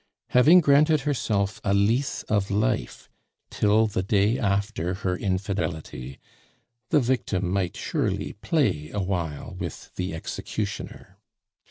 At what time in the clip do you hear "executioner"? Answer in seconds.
10.15-11.19